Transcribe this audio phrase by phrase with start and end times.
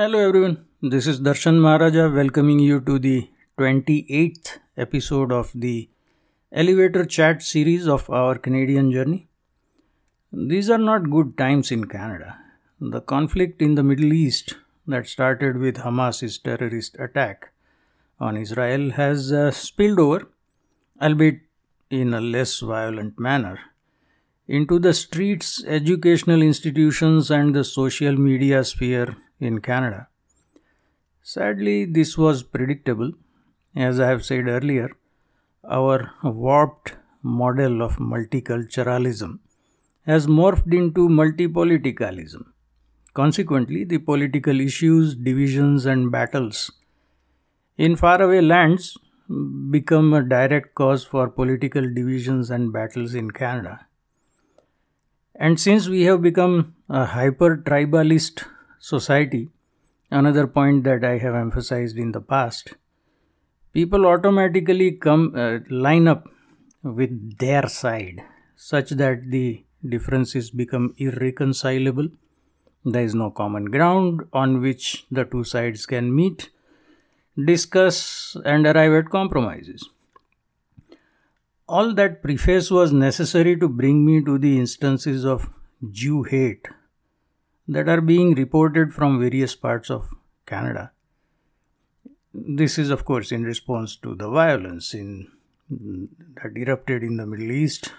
[0.00, 5.90] Hello everyone, this is Darshan Maharaja welcoming you to the 28th episode of the
[6.50, 9.28] elevator chat series of our Canadian journey.
[10.32, 12.38] These are not good times in Canada.
[12.80, 14.54] The conflict in the Middle East
[14.86, 17.52] that started with Hamas's terrorist attack
[18.18, 20.30] on Israel has uh, spilled over,
[21.02, 21.40] albeit
[21.90, 23.58] in a less violent manner,
[24.48, 30.08] into the streets, educational institutions, and the social media sphere in Canada.
[31.22, 33.12] Sadly, this was predictable.
[33.76, 34.90] As I have said earlier,
[35.68, 39.38] our warped model of multiculturalism
[40.06, 42.46] has morphed into multipoliticalism.
[43.14, 46.70] Consequently, the political issues, divisions, and battles
[47.84, 48.98] in faraway lands
[49.70, 53.86] become a direct cause for political divisions and battles in Canada.
[55.34, 58.44] And since we have become a hyper tribalist
[58.80, 59.48] society,
[60.10, 62.74] another point that I have emphasized in the past,
[63.72, 66.28] people automatically come uh, line up
[66.82, 68.22] with their side
[68.56, 72.08] such that the differences become irreconcilable.
[72.84, 76.50] There is no common ground on which the two sides can meet,
[77.52, 79.88] discuss, and arrive at compromises
[81.70, 85.48] all that preface was necessary to bring me to the instances of
[85.98, 86.68] Jew hate
[87.74, 90.90] that are being reported from various parts of Canada.
[92.34, 95.28] This is, of course, in response to the violence in,
[95.70, 97.92] that erupted in the Middle East.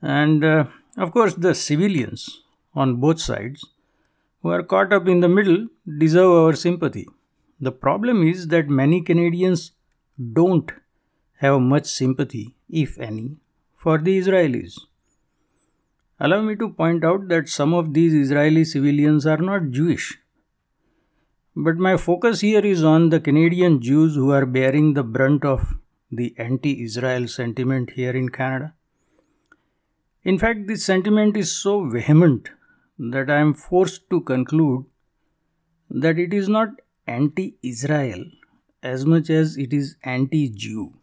[0.00, 0.64] And, uh,
[0.96, 2.42] of course, the civilians
[2.74, 3.66] on both sides
[4.42, 5.66] who are caught up in the middle
[5.98, 7.08] deserve our sympathy.
[7.60, 9.72] The problem is that many Canadians
[10.40, 10.70] don't
[11.38, 13.38] have much sympathy, if any,
[13.76, 14.78] for the Israelis.
[16.18, 20.18] Allow me to point out that some of these Israeli civilians are not Jewish.
[21.54, 25.74] But my focus here is on the Canadian Jews who are bearing the brunt of
[26.10, 28.72] the anti Israel sentiment here in Canada.
[30.24, 32.48] In fact, this sentiment is so vehement
[32.98, 34.86] that I am forced to conclude
[35.90, 36.70] that it is not
[37.06, 38.24] anti Israel
[38.82, 40.94] as much as it is anti Jew.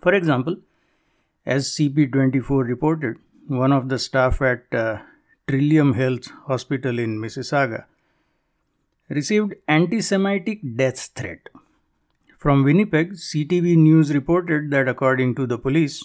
[0.00, 0.56] For example,
[1.46, 3.16] as CP24 reported,
[3.48, 4.98] one of the staff at uh,
[5.48, 7.86] Trillium Health Hospital in Mississauga
[9.08, 11.48] received anti Semitic death threat.
[12.36, 16.04] From Winnipeg, CTV News reported that according to the police,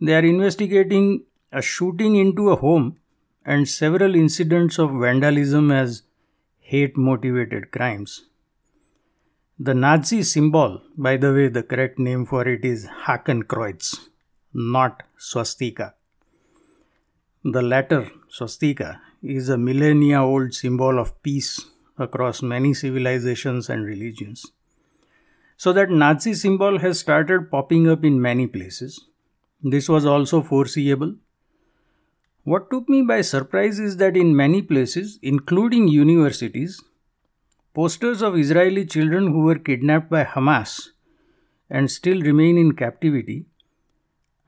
[0.00, 2.96] they are investigating a shooting into a home
[3.44, 6.02] and several incidents of vandalism as
[6.60, 8.26] hate motivated crimes.
[9.58, 14.08] The Nazi symbol, by the way, the correct name for it is Hakenkreuz,
[14.54, 15.95] not swastika.
[17.52, 24.46] The latter, swastika, is a millennia old symbol of peace across many civilizations and religions.
[25.56, 29.06] So, that Nazi symbol has started popping up in many places.
[29.62, 31.14] This was also foreseeable.
[32.42, 36.82] What took me by surprise is that in many places, including universities,
[37.76, 40.88] Posters of Israeli children who were kidnapped by Hamas
[41.68, 43.44] and still remain in captivity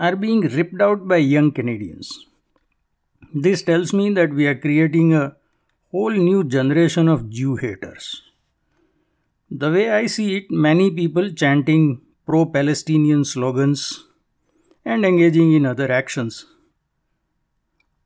[0.00, 2.24] are being ripped out by young Canadians.
[3.34, 5.36] This tells me that we are creating a
[5.90, 8.22] whole new generation of Jew haters.
[9.50, 14.04] The way I see it, many people chanting pro Palestinian slogans
[14.84, 16.46] and engaging in other actions,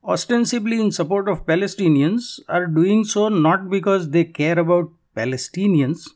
[0.04, 6.08] ostensibly in support of Palestinians, are doing so not because they care about Palestinians,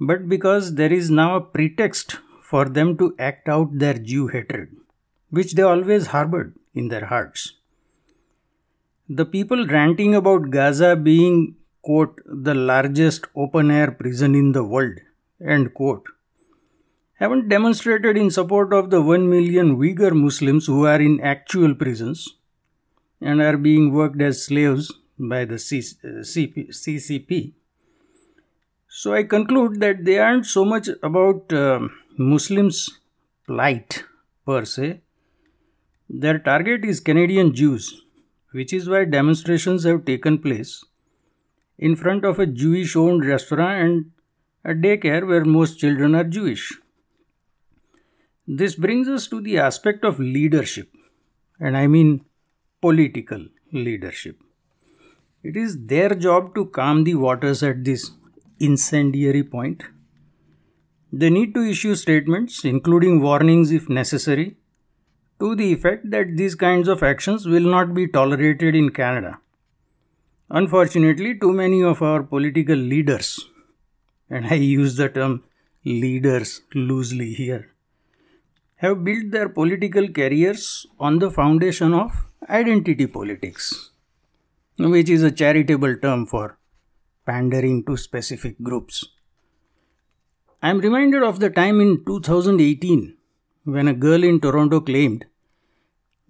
[0.00, 4.76] but because there is now a pretext for them to act out their Jew hatred,
[5.30, 7.54] which they always harbored in their hearts.
[9.08, 14.98] The people ranting about Gaza being, quote, the largest open air prison in the world,
[15.44, 16.06] end quote,
[17.14, 22.34] haven't demonstrated in support of the 1 million Uyghur Muslims who are in actual prisons
[23.20, 27.54] and are being worked as slaves by the CCP
[28.98, 31.80] so I conclude that they aren't so much about uh,
[32.16, 32.98] Muslims'
[33.46, 34.04] plight
[34.46, 35.00] per se.
[36.08, 38.04] Their target is Canadian Jews,
[38.56, 40.84] which is why demonstrations have taken place
[41.78, 44.10] in front of a Jewish owned restaurant and
[44.64, 46.72] a daycare where most children are Jewish.
[48.46, 50.88] This brings us to the aspect of leadership,
[51.60, 52.24] and I mean
[52.80, 54.40] political leadership.
[55.42, 58.10] It is their job to calm the waters at this
[58.58, 59.82] incendiary point.
[61.12, 64.56] They need to issue statements, including warnings if necessary,
[65.38, 69.38] to the effect that these kinds of actions will not be tolerated in Canada.
[70.48, 73.40] Unfortunately, too many of our political leaders,
[74.30, 75.44] and I use the term
[75.84, 77.72] leaders loosely here,
[78.76, 82.12] have built their political careers on the foundation of
[82.48, 83.90] identity politics,
[84.78, 86.58] which is a charitable term for
[87.24, 89.04] pandering to specific groups.
[90.62, 93.16] I am reminded of the time in 2018
[93.66, 95.24] when a girl in Toronto claimed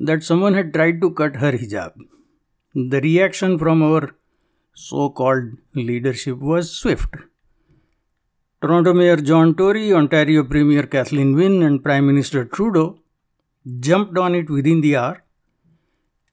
[0.00, 1.92] that someone had tried to cut her hijab.
[2.74, 4.14] The reaction from our
[4.74, 7.14] so called leadership was swift.
[8.62, 12.98] Toronto Mayor John Tory, Ontario Premier Kathleen Wynne, and Prime Minister Trudeau
[13.80, 15.22] jumped on it within the hour,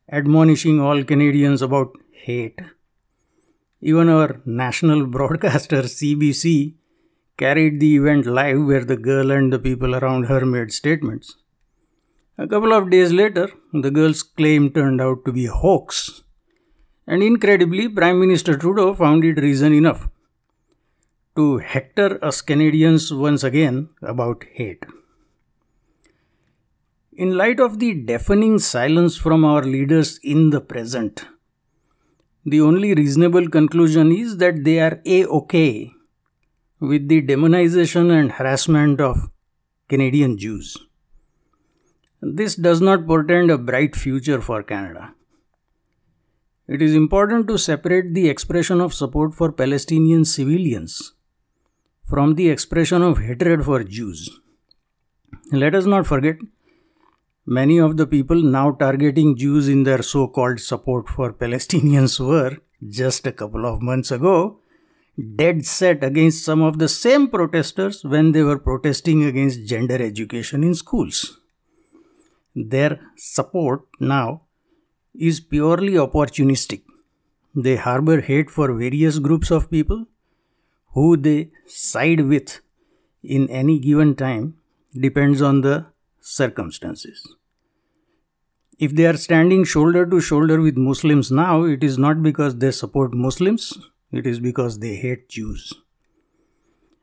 [0.10, 2.60] admonishing all Canadians about hate.
[3.82, 6.76] Even our national broadcaster CBC
[7.38, 11.36] carried the event live where the girl and the people around her made statements.
[12.38, 16.24] A couple of days later, the girl's claim turned out to be a hoax.
[17.06, 20.10] And incredibly, Prime Minister Trudeau found it reason enough
[21.36, 24.84] to hector us Canadians once again about hate.
[27.16, 31.26] In light of the deafening silence from our leaders in the present,
[32.46, 35.93] the only reasonable conclusion is that they are a okay
[36.84, 39.30] with the demonization and harassment of
[39.88, 40.76] Canadian Jews.
[42.22, 45.14] This does not portend a bright future for Canada.
[46.68, 51.14] It is important to separate the expression of support for Palestinian civilians
[52.04, 54.30] from the expression of hatred for Jews.
[55.54, 56.36] Let us not forget,
[57.46, 62.58] many of the people now targeting Jews in their so called support for Palestinians were,
[62.90, 64.60] just a couple of months ago,
[65.18, 70.63] dead set against some of the same protesters when they were protesting against gender education
[70.63, 71.39] in schools.
[72.56, 74.44] Their support now
[75.13, 76.81] is purely opportunistic.
[77.56, 80.07] They harbor hate for various groups of people
[80.94, 82.60] who they side with
[83.24, 84.56] in any given time
[85.00, 85.86] depends on the
[86.19, 87.36] circumstances.
[88.80, 92.71] If they are standing shoulder to shoulder with Muslims now, it is not because they
[92.71, 93.77] support Muslims,
[94.13, 95.74] it is because they hate Jews.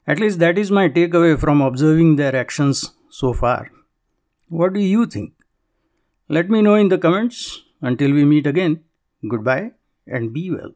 [0.06, 3.70] At least that is my takeaway from observing their actions so far.
[4.48, 5.34] What do you think?
[6.28, 7.64] Let me know in the comments.
[7.82, 8.84] Until we meet again,
[9.26, 9.72] goodbye
[10.06, 10.74] and be well.